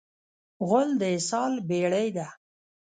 غول 0.67 0.89
د 1.01 1.03
اسهال 1.17 1.53
بېړۍ 1.67 2.07
ده. 2.17 2.27